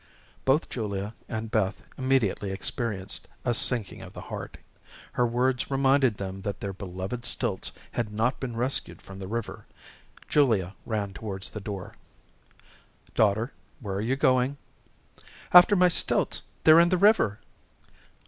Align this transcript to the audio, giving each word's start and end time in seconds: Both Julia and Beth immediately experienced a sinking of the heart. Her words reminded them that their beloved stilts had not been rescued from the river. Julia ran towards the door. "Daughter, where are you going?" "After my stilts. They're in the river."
Both 0.45 0.67
Julia 0.67 1.13
and 1.29 1.51
Beth 1.51 1.87
immediately 1.95 2.49
experienced 2.49 3.27
a 3.45 3.53
sinking 3.53 4.01
of 4.01 4.13
the 4.13 4.19
heart. 4.33 4.57
Her 5.11 5.27
words 5.27 5.69
reminded 5.69 6.15
them 6.15 6.41
that 6.41 6.59
their 6.59 6.73
beloved 6.73 7.23
stilts 7.23 7.71
had 7.91 8.11
not 8.11 8.39
been 8.39 8.57
rescued 8.57 8.99
from 8.99 9.19
the 9.19 9.27
river. 9.27 9.67
Julia 10.27 10.73
ran 10.87 11.13
towards 11.13 11.51
the 11.51 11.61
door. 11.61 11.93
"Daughter, 13.13 13.53
where 13.79 13.93
are 13.97 14.01
you 14.01 14.15
going?" 14.15 14.57
"After 15.53 15.75
my 15.75 15.87
stilts. 15.87 16.41
They're 16.63 16.79
in 16.79 16.89
the 16.89 16.97
river." 16.97 17.37